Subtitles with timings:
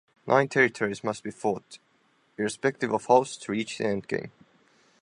[0.25, 1.77] Nine territories must be fought,
[2.35, 4.31] irrespective of house, to reach the endgame.